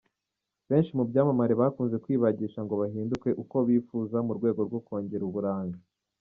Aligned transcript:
Benshi 0.69 0.91
mu 0.97 1.03
byamamare 1.09 1.53
bakunze 1.61 1.95
kwibagisha 2.03 2.59
ngo 2.65 2.73
bahinduke 2.81 3.29
uko 3.43 3.55
bifuza, 3.67 4.17
mu 4.25 4.31
rwego 4.37 4.59
rwo 4.67 4.79
kongera 4.87 5.23
uburanga. 5.29 5.79